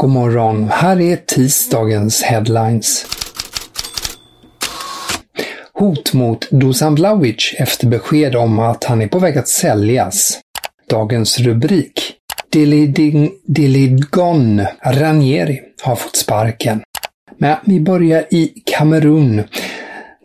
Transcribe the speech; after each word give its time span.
God 0.00 0.10
morgon, 0.10 0.68
här 0.72 1.00
är 1.00 1.16
tisdagens 1.16 2.22
headlines. 2.22 3.06
Hot 5.72 6.12
mot 6.12 6.50
Dusan 6.50 6.94
Vlahovic 6.94 7.54
efter 7.58 7.86
besked 7.86 8.36
om 8.36 8.58
att 8.58 8.84
han 8.84 9.02
är 9.02 9.08
på 9.08 9.18
väg 9.18 9.38
att 9.38 9.48
säljas. 9.48 10.40
Dagens 10.90 11.40
rubrik. 11.40 12.14
Dilidgon 13.46 14.62
Ranieri 14.84 15.60
har 15.82 15.96
fått 15.96 16.16
sparken. 16.16 16.82
Men 17.38 17.56
vi 17.64 17.80
börjar 17.80 18.24
i 18.30 18.52
Kamerun 18.64 19.42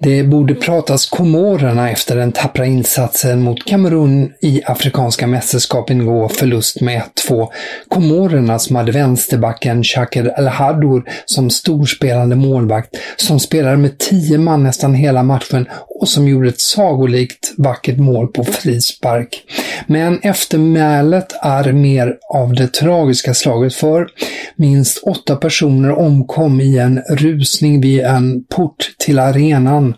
det 0.02 0.24
borde 0.24 0.56
pratas 0.56 1.10
Komorerna 1.10 1.92
efter 1.92 2.16
den 2.16 2.32
tappra 2.32 2.66
insatsen 2.66 3.42
mot 3.42 3.66
Kamerun 3.66 4.34
i 4.42 4.62
Afrikanska 4.66 5.28
mästerskapen 5.28 6.02
igår, 6.02 6.28
förlust 6.28 6.82
med 6.82 7.02
1-2. 7.30 7.48
Komorerna 7.90 8.60
som 8.60 8.76
hade 8.76 8.92
vänsterbacken 8.92 9.84
Shaker 9.84 10.34
El-Hadour 10.40 11.04
som 11.26 11.50
storspelande 11.50 12.36
målvakt, 12.36 12.98
som 13.18 13.40
spelade 13.40 13.78
med 13.78 13.98
10 13.98 14.38
man 14.38 14.64
nästan 14.64 14.94
hela 14.94 15.24
matchen 15.24 15.68
och 16.02 16.10
som 16.10 16.28
gjorde 16.28 16.50
ett 16.50 16.60
sagolikt 16.60 17.54
vackert 17.58 17.98
mål 17.98 18.28
på 18.28 18.44
frispark. 18.44 19.44
Men 19.88 20.20
eftermälet 20.20 21.34
är 21.42 21.72
mer 21.72 22.18
av 22.34 22.54
det 22.54 22.74
tragiska 22.74 23.34
slaget 23.34 23.74
för 23.74 24.08
minst 24.56 25.04
åtta 25.04 25.36
personer 25.36 25.92
omkom 25.92 26.62
i 26.62 26.78
en 26.78 27.02
rusning 27.10 27.82
vid 27.82 28.02
en 28.02 28.44
port 28.44 28.96
till 28.98 29.20
arenan 29.20 29.94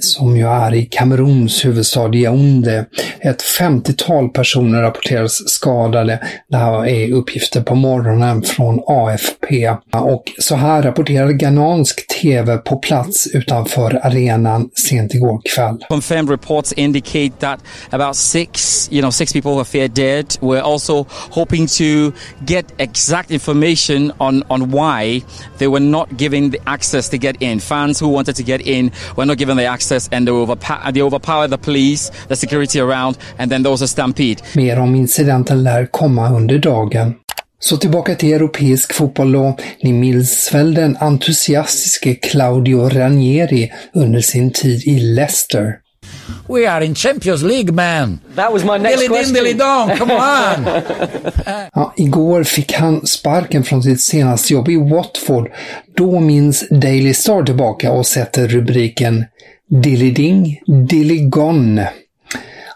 som 0.00 0.36
ju 0.36 0.46
är 0.48 0.74
i 0.74 0.86
Kameruns 0.86 1.64
huvudstad 1.64 2.14
Yaoundé. 2.14 2.84
Ett 3.20 3.42
50-tal 3.60 4.28
personer 4.28 4.82
rapporteras 4.82 5.48
skadade. 5.48 6.20
Det 6.48 6.56
här 6.56 6.86
är 6.86 7.12
uppgifter 7.12 7.60
på 7.60 7.74
morgonen 7.74 8.42
från 8.42 8.80
AFP. 8.86 9.68
Och 9.92 10.32
så 10.38 10.54
här 10.54 10.82
rapporterade 10.82 11.32
ghanansk 11.32 12.06
TV 12.20 12.56
på 12.56 12.76
plats 12.76 13.26
utanför 13.26 14.06
arenan 14.06 14.70
sent 14.74 15.14
igår 15.14 15.40
kväll. 15.54 15.84
Confirmed 15.88 16.30
reports 16.30 16.72
indicate 16.72 17.30
that 17.38 17.60
about 17.90 18.16
six, 18.16 18.88
you 18.92 19.00
know, 19.00 19.10
six 19.10 19.32
people 19.32 19.50
were 19.50 19.64
feared 19.64 19.90
dead. 19.94 20.26
We're 20.40 20.72
also 20.72 21.06
hoping 21.30 21.66
to 21.66 22.12
get 22.46 22.66
exact 22.78 23.30
information 23.30 24.12
on, 24.18 24.42
on 24.48 24.70
why 24.70 25.22
they 25.58 25.68
were 25.68 25.80
not 25.80 26.08
given 26.18 26.50
the 26.50 26.58
access 26.66 27.08
to 27.08 27.18
get 27.18 27.42
in. 27.42 27.60
Fans 27.60 28.00
who 28.00 28.08
wanted 28.08 28.36
to 28.36 28.42
get 28.42 28.60
in 28.60 28.90
were 29.16 29.26
not 29.26 29.38
given 29.38 29.56
the 29.56 29.64
access 29.64 29.85
access 29.86 30.08
and 30.12 30.26
they, 30.26 30.32
overpower, 30.32 30.92
they 30.92 31.02
overpower 31.02 31.48
the 31.48 31.58
police, 31.58 32.10
the 32.28 32.36
security 32.36 32.80
around 32.80 33.18
and 33.38 33.50
then 33.50 33.62
there 33.62 33.70
was 33.70 33.82
a 33.82 33.88
stampede. 33.88 34.42
Mer 34.54 34.78
om 34.78 34.94
incidenten 34.94 35.62
lär 35.62 35.86
komma 35.86 36.36
under 36.36 36.58
dagen. 36.58 37.14
Så 37.58 37.76
tillbaka 37.76 38.14
till 38.14 38.32
europeisk 38.32 38.92
fotboll 38.92 39.32
då. 39.32 39.56
Ni 39.82 39.92
minns 39.92 40.54
väl 40.54 40.74
den 40.74 40.96
entusiastiske 40.96 42.14
Claudio 42.14 42.88
Ranieri 42.88 43.72
under 43.94 44.20
sin 44.20 44.52
tid 44.52 44.82
i 44.86 45.00
Leicester? 45.00 45.72
We 46.48 46.70
are 46.70 46.84
in 46.84 46.94
Champions 46.94 47.42
League 47.42 47.72
man! 47.72 48.20
That 48.34 48.52
was 48.52 48.64
my 48.64 48.78
next 48.78 48.96
dilly 48.96 49.08
question. 49.08 49.34
Dilly 49.34 49.52
dong, 49.52 49.96
come 49.96 50.12
on! 50.14 50.66
ja, 51.74 51.92
igår 51.96 52.44
fick 52.44 52.72
han 52.72 53.06
sparken 53.06 53.64
från 53.64 53.82
sitt 53.82 54.00
senaste 54.00 54.52
jobb 54.52 54.68
i 54.68 54.76
Watford. 54.76 55.50
Då 55.96 56.20
minns 56.20 56.68
Daily 56.70 57.14
Star 57.14 57.42
tillbaka 57.42 57.92
och 57.92 58.06
sätter 58.06 58.48
rubriken 58.48 59.24
Diliding, 59.68 60.60
Diligon. 60.66 61.80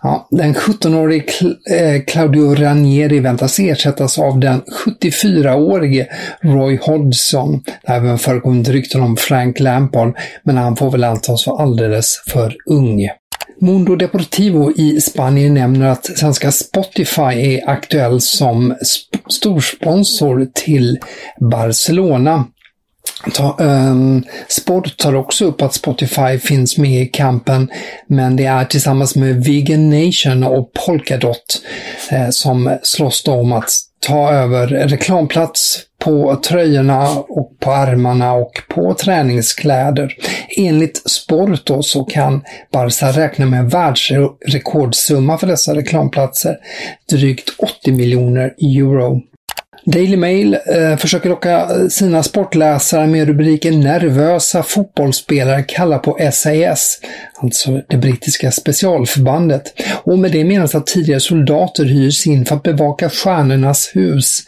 Ja, 0.03 0.29
den 0.31 0.55
17-årige 0.55 1.25
eh, 1.71 2.03
Claudio 2.07 2.55
Ranieri 2.55 3.21
väntas 3.21 3.59
ersättas 3.59 4.19
av 4.19 4.41
den 4.41 4.63
74-årige 4.87 6.07
Roy 6.41 6.79
Hodgson. 6.83 7.63
Det 7.65 7.93
har 7.93 7.97
även 7.97 8.19
förekommit 8.19 8.69
rykten 8.69 9.01
om 9.01 9.17
Frank 9.17 9.61
Lampard, 9.61 10.17
men 10.43 10.57
han 10.57 10.77
får 10.77 10.91
väl 10.91 11.05
antas 11.05 11.47
vara 11.47 11.63
alldeles 11.63 12.23
för 12.27 12.57
ung. 12.67 13.09
Mundo 13.61 13.97
Deportivo 13.97 14.73
i 14.77 15.01
Spanien 15.01 15.55
nämner 15.55 15.87
att 15.87 16.19
svenska 16.19 16.53
Spotify 16.53 17.23
är 17.23 17.71
aktuell 17.71 18.21
som 18.21 18.77
sp 18.95 19.11
storsponsor 19.29 20.49
till 20.55 20.99
Barcelona. 21.51 22.45
Ta, 23.35 23.57
um, 23.59 24.25
Sport 24.49 24.97
tar 24.97 25.15
också 25.15 25.45
upp 25.45 25.63
att 25.63 25.75
Spotify 25.75 26.39
finns 26.39 26.79
med 26.79 27.03
i 27.03 27.07
kampen, 27.07 27.71
men 28.07 28.37
det 28.37 28.45
är 28.45 28.65
tillsammans 28.65 29.17
med 29.17 29.45
Vegan 29.45 29.91
Nation 29.91 30.45
och 30.45 30.73
Polkadot 30.73 31.63
eh, 32.11 32.29
som 32.31 32.79
slåss 32.83 33.29
om 33.29 33.53
att 33.53 33.71
ta 34.07 34.33
över 34.33 34.67
reklamplats 34.67 35.81
på 35.99 36.37
tröjorna 36.37 37.09
och 37.11 37.59
på 37.61 37.73
armarna 37.73 38.33
och 38.33 38.53
på 38.69 38.95
träningskläder. 38.95 40.17
Enligt 40.57 41.11
Sport 41.11 41.67
då 41.67 41.83
så 41.83 42.05
kan 42.05 42.45
Barca 42.73 43.13
räkna 43.13 43.47
med 43.47 43.71
världsrekordsumma 43.71 45.39
för 45.39 45.47
dessa 45.47 45.75
reklamplatser, 45.75 46.57
drygt 47.11 47.49
80 47.59 47.93
miljoner 47.93 48.55
euro. 48.59 49.21
Daily 49.85 50.17
Mail 50.17 50.55
eh, 50.55 50.97
försöker 50.97 51.29
locka 51.29 51.61
eh, 51.61 51.89
sina 51.89 52.23
sportläsare 52.23 53.07
med 53.07 53.27
rubriken 53.27 53.81
“Nervösa 53.81 54.63
fotbollsspelare 54.63 55.63
kallar 55.63 55.99
på 55.99 56.19
SAS”, 56.33 57.01
alltså 57.43 57.81
det 57.89 57.97
brittiska 57.97 58.51
specialförbandet. 58.51 59.63
Och 60.05 60.19
med 60.19 60.33
det 60.33 60.45
menas 60.45 60.75
att 60.75 60.87
tidigare 60.87 61.21
soldater 61.21 61.85
hyrs 61.85 62.27
in 62.27 62.45
för 62.45 62.57
att 62.57 62.63
bevaka 62.63 63.11
stjärnornas 63.11 63.91
hus. 63.95 64.39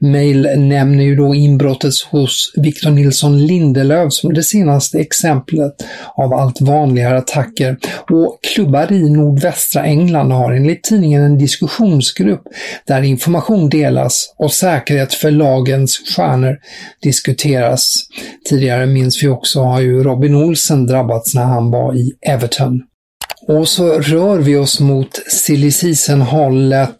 Mail 0.00 0.48
nämner 0.56 1.04
ju 1.04 1.16
då 1.16 1.34
inbrottet 1.34 1.94
hos 2.10 2.52
Victor 2.56 2.90
Nilsson 2.90 3.46
Lindelöf 3.46 4.12
som 4.12 4.34
det 4.34 4.42
senaste 4.42 4.98
exemplet 4.98 5.72
av 6.14 6.34
allt 6.34 6.60
vanligare 6.60 7.18
attacker. 7.18 7.76
Och 8.10 8.38
klubbar 8.54 8.92
i 8.92 9.10
nordvästra 9.10 9.84
England 9.84 10.30
har 10.30 10.52
enligt 10.52 10.82
tidningen 10.82 11.22
en 11.22 11.38
diskussionsgrupp 11.38 12.42
där 12.86 13.02
information 13.02 13.68
delas 13.68 14.34
och 14.38 14.52
säkerhet 14.52 15.14
för 15.14 15.30
lagens 15.30 15.98
stjärnor 16.16 16.58
diskuteras. 17.02 18.02
Tidigare 18.48 18.86
minns 18.86 19.22
vi 19.22 19.28
också 19.28 19.60
har 19.60 19.80
ju 19.80 20.02
Robin 20.02 20.34
Olsen 20.34 20.86
drabbats 20.86 21.34
när 21.34 21.44
han 21.44 21.70
var 21.70 21.94
i 21.94 22.12
Everton. 22.26 22.39
Och 23.48 23.68
så 23.68 23.98
rör 24.00 24.38
vi 24.38 24.56
oss 24.56 24.80
mot 24.80 25.20
silly 25.28 25.70
hållet 26.20 26.96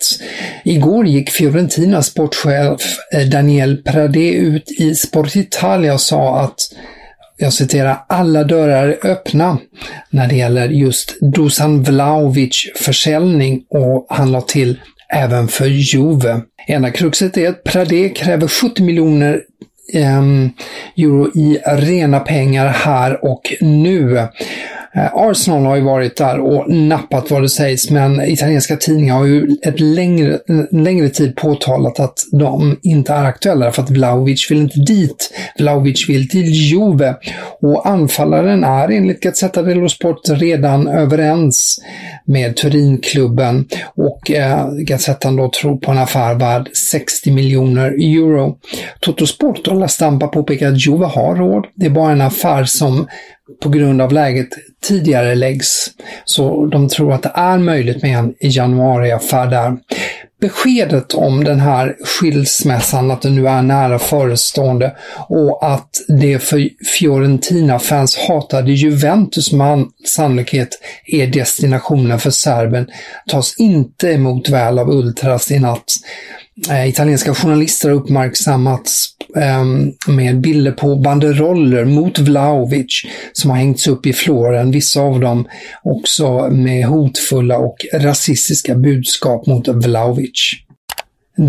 Igår 0.64 1.06
gick 1.06 1.30
Fiorentinas 1.30 2.06
sportchef 2.06 2.98
eh, 3.14 3.28
Daniel 3.28 3.76
Pradé 3.76 4.32
ut 4.32 4.70
i 4.78 4.94
Sport 4.94 5.36
Italia 5.36 5.94
och 5.94 6.00
sa 6.00 6.40
att 6.40 6.56
jag 7.36 7.52
citerar, 7.52 8.04
alla 8.08 8.44
dörrar 8.44 8.88
är 8.88 9.06
öppna 9.06 9.58
när 10.10 10.28
det 10.28 10.34
gäller 10.34 10.68
just 10.68 11.14
Dusan 11.20 11.82
Vlahovic 11.82 12.72
försäljning 12.76 13.62
och 13.68 14.06
han 14.08 14.32
la 14.32 14.40
till 14.40 14.80
även 15.14 15.48
för 15.48 15.66
Juve. 15.66 16.40
Enda 16.66 16.90
kruxet 16.90 17.36
är 17.36 17.48
att 17.48 17.64
Pradé 17.64 18.08
kräver 18.08 18.48
70 18.48 18.82
miljoner 18.82 19.42
ehm, 19.94 20.50
euro 20.96 21.30
i 21.34 21.60
rena 21.66 22.20
pengar 22.20 22.66
här 22.66 23.24
och 23.24 23.54
nu. 23.60 24.28
Eh, 24.94 25.14
Arsenal 25.14 25.64
har 25.64 25.76
ju 25.76 25.82
varit 25.82 26.16
där 26.16 26.40
och 26.40 26.70
nappat 26.70 27.30
vad 27.30 27.42
det 27.42 27.48
sägs, 27.48 27.90
men 27.90 28.20
italienska 28.20 28.76
tidningar 28.76 29.14
har 29.14 29.24
ju 29.24 29.56
ett 29.66 29.80
längre, 29.80 30.38
längre 30.70 31.08
tid 31.08 31.36
påtalat 31.36 32.00
att 32.00 32.18
de 32.32 32.78
inte 32.82 33.12
är 33.12 33.24
aktuella 33.24 33.72
för 33.72 33.82
att 33.82 33.90
Vlahovic 33.90 34.50
vill 34.50 34.58
inte 34.58 34.80
dit. 34.80 35.32
Vlahovic 35.58 36.08
vill 36.08 36.28
till 36.28 36.46
Juve 36.46 37.14
och 37.60 37.88
anfallaren 37.88 38.64
är 38.64 38.88
enligt 38.88 39.20
Gazzetta 39.20 39.62
dello 39.62 39.88
Sport 39.88 40.20
redan 40.28 40.88
överens 40.88 41.80
med 42.24 42.56
Turinklubben 42.56 43.68
och 43.96 44.30
eh, 44.30 44.70
Gazettan 44.72 45.36
då 45.36 45.50
tror 45.50 45.76
på 45.76 45.90
en 45.90 45.98
affär 45.98 46.34
värd 46.34 46.68
60 46.90 47.30
miljoner 47.30 47.90
euro. 47.90 48.58
Toto 49.00 49.26
Sport 49.26 49.68
och 49.68 49.76
La 49.76 49.88
Stampa 49.88 50.26
påpekar 50.26 50.68
att 50.68 50.86
Juve 50.86 51.06
har 51.06 51.36
råd. 51.36 51.66
Det 51.74 51.86
är 51.86 51.90
bara 51.90 52.12
en 52.12 52.20
affär 52.20 52.64
som 52.64 53.06
på 53.62 53.68
grund 53.68 54.02
av 54.02 54.12
läget 54.12 54.48
tidigare 54.82 55.34
läggs. 55.34 55.90
Så 56.24 56.66
de 56.66 56.88
tror 56.88 57.12
att 57.12 57.22
det 57.22 57.32
är 57.34 57.58
möjligt 57.58 58.02
med 58.02 58.18
en 58.18 58.34
januariaffär 58.40 59.46
där. 59.46 59.76
Beskedet 60.40 61.14
om 61.14 61.44
den 61.44 61.60
här 61.60 61.96
skilsmässan, 62.04 63.10
att 63.10 63.22
den 63.22 63.34
nu 63.34 63.48
är 63.48 63.62
nära 63.62 63.98
förestående 63.98 64.96
och 65.28 65.72
att 65.72 65.90
det 66.08 66.38
för 66.38 66.68
Fiorentina-fans 66.98 68.16
hatade 68.16 68.72
Juventus 68.72 69.52
med 69.52 69.86
sannolikhet 70.06 70.68
är 71.06 71.26
destinationen 71.26 72.18
för 72.18 72.30
serben, 72.30 72.86
tas 73.28 73.54
inte 73.58 74.08
emot 74.08 74.48
väl 74.48 74.78
av 74.78 74.90
ultras 74.90 75.50
i 75.50 75.58
natt. 75.58 75.92
Eh, 76.70 76.88
italienska 76.88 77.34
journalister 77.34 77.88
har 77.88 77.96
uppmärksammats 77.96 79.09
Ehm, 79.36 79.92
med 80.06 80.40
bilder 80.40 80.72
på 80.72 80.96
banderoller 80.96 81.84
mot 81.84 82.18
Vlaovic 82.18 83.02
som 83.32 83.50
har 83.50 83.58
hängts 83.58 83.88
upp 83.88 84.06
i 84.06 84.12
floren, 84.12 84.70
vissa 84.70 85.00
av 85.00 85.20
dem 85.20 85.48
också 85.82 86.48
med 86.50 86.86
hotfulla 86.86 87.58
och 87.58 87.76
rasistiska 87.94 88.74
budskap 88.74 89.46
mot 89.46 89.68
Vlaovic. 89.68 90.52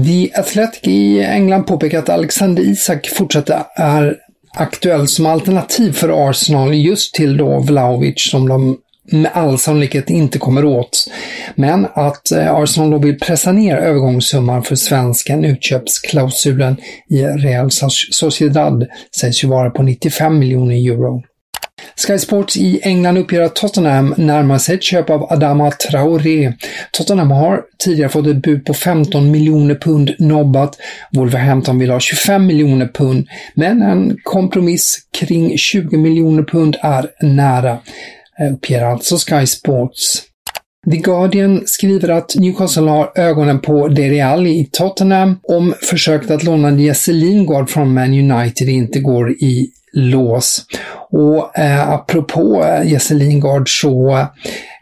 The 0.06 0.40
Athletic 0.40 0.80
i 0.84 1.20
England 1.20 1.64
påpekar 1.64 2.00
att 2.00 2.10
Alexander 2.10 2.64
Isak 2.64 3.08
fortsätter 3.08 3.64
är 3.76 4.18
aktuell 4.54 5.08
som 5.08 5.26
alternativ 5.26 5.92
för 5.92 6.30
Arsenal 6.30 6.74
just 6.74 7.14
till 7.14 7.38
då 7.38 7.60
Vlaovic 7.60 8.30
som 8.32 8.50
de 8.50 8.78
med 9.12 9.32
all 9.34 9.60
sannolikhet 9.60 10.10
inte 10.10 10.40
kommer 10.40 10.66
åt. 10.66 11.08
Men 11.56 11.88
att 11.94 12.32
eh, 12.32 12.54
Arsenal 12.54 12.92
då 12.92 12.98
vill 12.98 13.20
pressa 13.20 13.52
ner 13.52 13.78
övergångssumman 13.78 14.64
för 14.64 14.76
svensken, 14.76 15.46
utköpsklausulen 15.46 16.78
i 17.10 17.24
Real 17.24 17.70
Sociedad, 18.12 18.88
sägs 19.20 19.44
ju 19.44 19.48
vara 19.48 19.70
på 19.70 19.84
95 19.84 20.40
miljoner 20.40 20.76
euro. 20.76 21.22
Sky 22.08 22.18
Sports 22.18 22.58
i 22.58 22.80
England 22.84 23.18
uppger 23.18 23.42
att 23.42 23.56
Tottenham 23.56 24.14
närmar 24.18 24.58
sig 24.58 24.76
ett 24.76 24.84
köp 24.84 25.10
av 25.10 25.24
Adama 25.34 25.72
Traoré. 25.72 26.54
Tottenham 26.92 27.32
har 27.32 27.62
tidigare 27.84 28.10
fått 28.10 28.28
ett 28.28 28.42
bud 28.42 28.66
på 28.66 28.74
15 28.74 29.32
miljoner 29.32 29.76
pund 29.76 30.16
nobbat. 30.20 30.78
Wolverhampton 31.12 31.80
vill 31.80 31.92
ha 31.92 32.00
25 32.00 32.46
miljoner 32.46 32.88
pund, 32.88 33.28
men 33.54 33.82
en 33.82 34.18
kompromiss 34.24 35.00
kring 35.20 35.58
20 35.58 35.98
miljoner 35.98 36.44
pund 36.44 36.78
är 36.82 37.08
nära 37.22 37.80
uppger 38.50 38.84
alltså 38.84 39.18
Sky 39.18 39.46
Sports. 39.46 40.24
The 40.92 40.98
Guardian 40.98 41.64
skriver 41.66 42.10
att 42.10 42.36
Newcastle 42.36 42.90
har 42.90 43.12
ögonen 43.16 43.60
på 43.60 43.88
Dele 43.88 44.26
Alli 44.26 44.50
i 44.50 44.70
Tottenham 44.72 45.40
om 45.44 45.74
försöket 45.82 46.32
att 46.32 46.44
låna 46.44 46.72
Jesse 46.72 47.12
Lingard 47.12 47.70
från 47.70 47.94
Man 47.94 48.32
United 48.32 48.70
inte 48.70 49.00
går 49.00 49.32
i 49.32 49.72
lås. 49.94 50.66
Och 51.12 51.60
eh, 51.60 51.90
apropå 51.90 52.64
eh, 52.64 52.92
Jesse 52.92 53.14
Lingard 53.14 53.82
så 53.82 54.26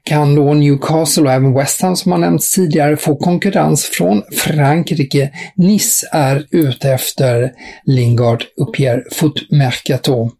kan 0.03 0.35
då 0.35 0.53
Newcastle 0.53 1.23
och 1.23 1.31
även 1.31 1.53
West 1.53 1.81
Ham 1.81 1.95
som 1.95 2.11
har 2.11 2.19
nämnts 2.19 2.55
tidigare 2.55 2.97
få 2.97 3.15
konkurrens 3.15 3.85
från 3.85 4.21
Frankrike. 4.31 5.31
Nice 5.55 6.09
är 6.11 6.45
ute 6.51 6.89
efter 6.91 7.51
Lingard, 7.85 8.43
uppger 8.61 9.03
Footmercato. 9.11 10.31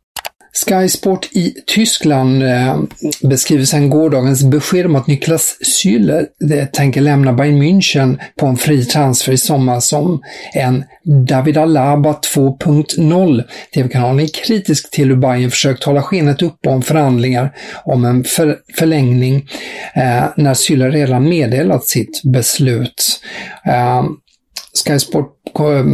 Sky 0.65 0.89
Sport 0.89 1.29
i 1.31 1.53
Tyskland 1.67 2.43
eh, 2.43 2.79
beskriver 3.21 3.65
sedan 3.65 3.89
gårdagens 3.89 4.43
besked 4.43 4.85
om 4.85 4.95
att 4.95 5.07
Niklas 5.07 5.57
Süle 5.61 6.25
eh, 6.51 6.65
tänker 6.65 7.01
lämna 7.01 7.33
Bayern 7.33 7.63
München 7.63 8.19
på 8.35 8.45
en 8.45 8.57
fri 8.57 8.85
transfer 8.85 9.33
i 9.33 9.37
sommar 9.37 9.79
som 9.79 10.21
en 10.53 10.83
David 11.03 11.57
Alaba 11.57 12.11
2.0. 12.35 13.43
TV-kanalen 13.73 14.19
är 14.19 14.27
kritisk 14.27 14.91
till 14.91 15.07
hur 15.07 15.15
Bayern 15.15 15.51
försökt 15.51 15.83
hålla 15.83 16.01
skenet 16.01 16.41
uppe 16.41 16.69
om 16.69 16.81
förhandlingar 16.81 17.55
om 17.83 18.05
en 18.05 18.23
för 18.23 18.57
förlängning 18.75 19.35
eh, 19.95 20.23
när 20.37 20.53
Süle 20.53 20.89
redan 20.89 21.29
meddelat 21.29 21.85
sitt 21.85 22.23
beslut. 22.23 23.21
Eh, 23.65 24.03
Sky 24.85 24.99
Sport 24.99 25.35
eh, 25.59 25.85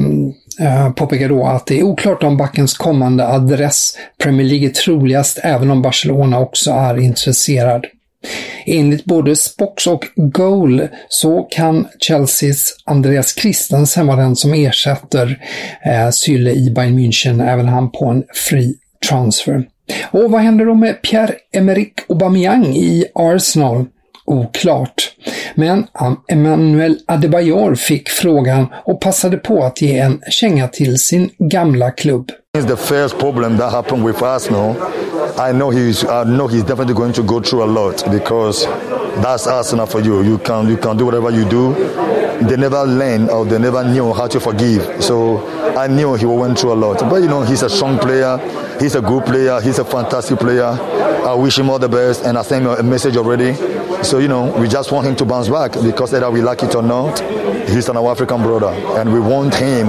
Eh, 0.59 0.91
påpekar 0.91 1.29
då 1.29 1.45
att 1.45 1.65
det 1.65 1.79
är 1.79 1.83
oklart 1.83 2.23
om 2.23 2.37
backens 2.37 2.73
kommande 2.73 3.27
adress. 3.27 3.97
Premier 4.23 4.47
League 4.47 4.67
är 4.67 4.71
troligast, 4.71 5.39
även 5.43 5.71
om 5.71 5.81
Barcelona 5.81 6.39
också 6.39 6.71
är 6.71 6.99
intresserad. 6.99 7.85
Enligt 8.65 9.05
både 9.05 9.35
Spox 9.35 9.87
och 9.87 10.05
Goal 10.15 10.87
så 11.09 11.41
kan 11.41 11.87
Chelseas 12.07 12.77
Andreas 12.85 13.35
Christensen 13.35 14.07
vara 14.07 14.21
den 14.21 14.35
som 14.35 14.53
ersätter 14.53 15.39
eh, 15.85 16.09
Sylle 16.09 16.51
i 16.51 16.71
Bayern 16.75 16.99
München, 16.99 17.51
även 17.51 17.67
han 17.67 17.91
på 17.91 18.05
en 18.05 18.23
fri 18.49 18.75
transfer. 19.09 19.63
Och 20.11 20.31
vad 20.31 20.41
händer 20.41 20.65
då 20.65 20.73
med 20.73 21.01
Pierre-Emerick 21.01 21.93
Aubameyang 22.09 22.65
i 22.65 23.05
Arsenal? 23.15 23.85
Oklart. 24.25 25.11
Men 25.55 25.87
Emmanuel 26.27 26.97
Adebayor 27.05 27.75
fick 27.75 28.09
frågan 28.09 28.67
och 28.85 29.01
passade 29.01 29.37
på 29.37 29.63
att 29.63 29.81
ge 29.81 29.99
en 29.99 30.21
känga 30.29 30.67
till 30.67 30.99
sin 30.99 31.29
gamla 31.37 31.91
klubb. 31.91 32.31
The 32.53 32.77
first 32.77 33.19
problem 33.19 33.57
that 33.57 33.71
happened 33.71 34.05
with 34.07 34.23
Arsenal, 34.23 34.75
I 35.37 35.51
know 35.51 35.71
he's, 35.71 36.03
I 36.03 36.23
know 36.23 36.47
he's 36.47 36.63
definitely 36.63 36.93
going 36.93 37.13
to 37.13 37.23
go 37.23 37.41
through 37.41 37.63
a 37.63 37.65
lot 37.65 38.11
because 38.11 38.67
that's 39.21 39.47
Arsenal 39.47 39.85
for 39.85 40.01
you. 40.01 40.23
You 40.23 40.37
can, 40.37 40.69
you 40.69 40.77
can 40.77 40.97
do 40.97 41.05
whatever 41.05 41.31
you 41.31 41.45
do. 41.49 41.73
They 42.47 42.57
never 42.57 42.85
learn 42.85 43.29
or 43.29 43.45
they 43.45 43.59
never 43.59 43.83
knew 43.83 44.13
how 44.13 44.27
to 44.27 44.39
forgive. 44.39 45.03
So 45.03 45.47
I 45.77 45.87
knew 45.87 46.15
he 46.15 46.25
went 46.25 46.59
through 46.59 46.73
a 46.73 46.79
lot. 46.79 46.99
But 47.09 47.21
you 47.21 47.27
know, 47.27 47.41
he's 47.41 47.63
a 47.63 47.69
strong 47.69 47.99
player. 47.99 48.37
He's 48.79 48.95
a 48.95 49.01
good 49.01 49.25
player. 49.25 49.59
He's 49.61 49.79
a 49.79 49.85
fantastic 49.85 50.39
player. 50.39 50.77
I 51.25 51.33
wish 51.33 51.57
him 51.57 51.69
all 51.69 51.79
the 51.79 51.89
best, 51.89 52.23
and 52.23 52.37
I 52.37 52.43
sent 52.43 52.65
him 52.65 52.71
a 52.71 52.83
message 52.83 53.17
already. 53.17 53.51
So, 54.05 54.19
you 54.19 54.27
know, 54.27 54.55
we 54.59 54.67
just 54.67 54.91
want 54.91 55.07
him 55.07 55.15
to 55.15 55.25
bounce 55.25 55.49
back 55.49 55.71
because 55.71 56.13
either 56.13 56.29
we 56.29 56.39
like 56.39 56.61
it 56.61 56.75
or 56.75 56.83
not, 56.83 57.19
he's 57.67 57.89
an 57.89 57.97
African 57.97 58.43
brother. 58.43 58.67
And 58.99 59.11
we 59.11 59.19
want 59.19 59.55
him 59.55 59.87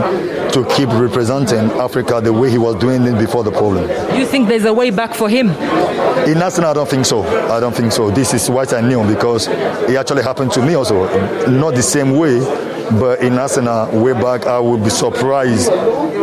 to 0.53 0.67
keep 0.75 0.89
representing 0.89 1.71
Africa 1.79 2.23
the 2.23 2.33
way 2.33 2.51
he 2.51 2.57
was 2.57 2.77
doing 2.77 3.03
it 3.03 3.19
before 3.19 3.45
the 3.45 3.51
problem. 3.51 3.91
You 4.19 4.25
think 4.25 4.49
there's 4.49 4.65
a 4.65 4.73
way 4.73 4.89
back 4.89 5.15
for 5.15 5.29
him? 5.29 5.51
In 6.27 6.41
Arsenal, 6.43 6.71
I 6.71 6.73
don't 6.73 6.89
think 6.89 7.05
so. 7.05 7.25
I 7.55 7.61
don't 7.61 7.77
think 7.77 7.93
so. 7.93 8.11
This 8.11 8.33
is 8.33 8.49
what 8.49 8.73
I 8.73 8.81
knew 8.81 9.07
because 9.07 9.49
it 9.49 9.97
actually 9.97 10.23
happened 10.23 10.51
to 10.53 10.65
me 10.65 10.75
also. 10.75 11.05
Not 11.51 11.75
the 11.75 11.83
same 11.83 12.17
way, 12.17 12.41
but 12.99 13.21
in 13.21 13.35
Arsenal, 13.35 14.01
way 14.01 14.15
back, 14.15 14.47
I 14.47 14.59
would 14.59 14.83
be 14.83 14.89
surprised. 14.91 15.69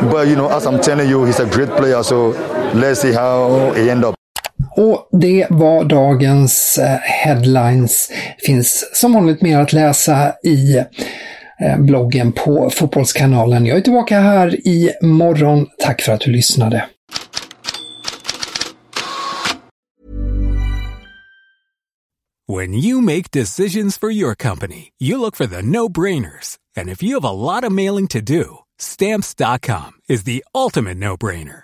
But, 0.09 0.27
you 0.27 0.35
know, 0.35 0.50
as 0.50 0.65
I'm 0.65 0.81
telling 0.81 1.07
you, 1.07 1.25
he's 1.25 1.39
a 1.39 1.45
great 1.45 1.69
player. 1.69 2.01
So 2.01 2.29
let's 2.73 3.01
see 3.01 3.12
how 3.12 3.71
he 3.73 3.88
end 3.88 4.03
up. 4.03 4.15
Och 4.75 5.08
det 5.12 5.48
var 5.50 5.84
dagens 5.84 6.77
eh, 6.77 6.98
headlines. 7.01 8.12
Finns 8.46 8.89
som 8.94 9.13
vanligt 9.13 9.42
mer 9.42 9.60
att 9.60 9.74
läsa 9.74 10.34
i 10.44 10.77
eh, 11.60 11.77
bloggen 11.80 12.32
på 12.32 12.70
Fotbollskanalen. 12.70 13.65
Jag 13.65 13.77
är 13.77 13.82
tillbaka 13.82 14.20
här 14.20 14.68
i 14.68 14.92
morgon. 15.01 15.68
Tack 15.80 16.01
för 16.01 16.12
att 16.12 16.22
du 16.22 16.32
lyssnade. 16.32 16.86
When 22.48 22.74
you 22.74 23.01
make 23.01 23.32
decisions 23.32 23.98
for 23.98 24.12
your 24.12 24.36
company, 24.36 24.89
you 25.00 25.18
look 25.18 25.38
for 25.38 25.48
the 25.48 25.62
no-brainers. 25.62 26.58
And 26.75 26.89
if 26.89 27.01
you 27.01 27.13
have 27.13 27.24
a 27.24 27.32
lot 27.32 27.63
of 27.63 27.72
mailing 27.72 28.08
to 28.10 28.22
do, 28.22 28.58
stamps.com 28.80 29.92
is 30.10 30.24
the 30.25 30.44
ultimate 30.53 30.98
no-brainer. 30.98 31.63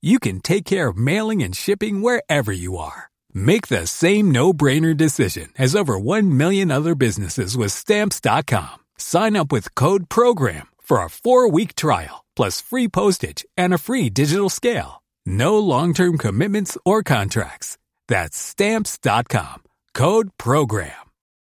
you 0.00 0.20
can 0.20 0.40
take 0.40 0.64
care 0.64 0.88
of 0.88 0.96
mailing 0.96 1.42
and 1.42 1.56
shipping 1.56 2.00
wherever 2.02 2.52
you 2.52 2.76
are. 2.76 3.10
Make 3.34 3.66
the 3.66 3.86
same 3.86 4.30
no-brainer 4.30 4.96
decision 4.96 5.48
as 5.58 5.74
over 5.74 5.98
1 5.98 6.36
million 6.36 6.70
other 6.70 6.94
businesses 6.94 7.56
with 7.56 7.72
Stamps.com. 7.72 8.84
Sign 8.96 9.36
up 9.36 9.50
with 9.50 9.74
Code 9.74 10.08
PROGRAM 10.08 10.68
for 10.80 11.02
a 11.02 11.10
four-week 11.10 11.74
trial, 11.74 12.24
plus 12.36 12.60
free 12.60 12.86
postage 12.86 13.44
and 13.56 13.74
a 13.74 13.78
free 13.78 14.08
digital 14.08 14.48
scale. 14.48 15.02
No 15.26 15.58
long-term 15.58 16.18
commitments 16.18 16.78
or 16.84 17.02
contracts. 17.02 17.76
That's 18.06 18.38
Stamps.com. 18.38 19.64
Code 19.94 20.30
PROGRAM. 20.38 20.92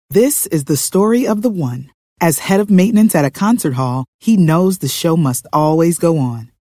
This 0.09 0.45
is 0.45 0.65
the 0.65 0.77
story 0.77 1.25
of 1.25 1.41
the 1.41 1.49
one. 1.49 1.89
As 2.21 2.37
head 2.39 2.59
of 2.59 2.69
maintenance 2.69 3.15
at 3.15 3.25
a 3.25 3.31
concert 3.31 3.73
hall, 3.73 4.05
he 4.19 4.37
knows 4.37 4.77
the 4.77 4.87
show 4.87 5.17
must 5.17 5.47
always 5.51 5.97
go 5.97 6.19
on. 6.19 6.52